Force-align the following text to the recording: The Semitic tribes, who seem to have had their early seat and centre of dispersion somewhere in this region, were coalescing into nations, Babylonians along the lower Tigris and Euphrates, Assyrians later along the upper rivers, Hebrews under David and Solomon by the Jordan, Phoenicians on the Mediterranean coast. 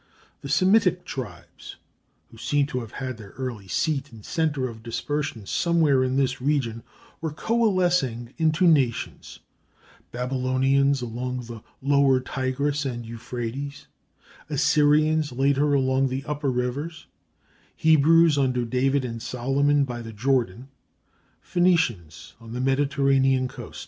The 0.41 0.49
Semitic 0.49 1.05
tribes, 1.05 1.75
who 2.31 2.37
seem 2.39 2.65
to 2.73 2.79
have 2.79 2.93
had 2.93 3.17
their 3.17 3.35
early 3.37 3.67
seat 3.67 4.11
and 4.11 4.25
centre 4.25 4.67
of 4.67 4.81
dispersion 4.81 5.45
somewhere 5.45 6.03
in 6.03 6.15
this 6.15 6.41
region, 6.41 6.81
were 7.21 7.31
coalescing 7.31 8.33
into 8.39 8.65
nations, 8.65 9.41
Babylonians 10.11 11.03
along 11.03 11.41
the 11.41 11.61
lower 11.83 12.19
Tigris 12.19 12.83
and 12.83 13.05
Euphrates, 13.05 13.85
Assyrians 14.49 15.33
later 15.33 15.71
along 15.75 16.07
the 16.07 16.25
upper 16.25 16.49
rivers, 16.49 17.05
Hebrews 17.75 18.39
under 18.39 18.65
David 18.65 19.05
and 19.05 19.21
Solomon 19.21 19.83
by 19.83 20.01
the 20.01 20.13
Jordan, 20.13 20.69
Phoenicians 21.41 22.33
on 22.41 22.53
the 22.53 22.59
Mediterranean 22.61 23.47
coast. 23.47 23.79